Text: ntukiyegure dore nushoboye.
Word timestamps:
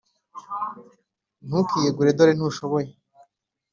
ntukiyegure 1.45 2.11
dore 2.17 2.33
nushoboye. 2.35 2.89